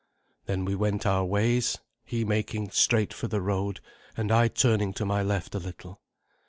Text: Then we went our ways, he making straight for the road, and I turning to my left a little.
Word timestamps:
Then 0.47 0.65
we 0.65 0.73
went 0.73 1.05
our 1.05 1.23
ways, 1.23 1.77
he 2.03 2.25
making 2.25 2.71
straight 2.71 3.13
for 3.13 3.27
the 3.27 3.39
road, 3.39 3.81
and 4.17 4.31
I 4.31 4.47
turning 4.47 4.93
to 4.93 5.05
my 5.05 5.21
left 5.21 5.53
a 5.53 5.59
little. 5.59 6.01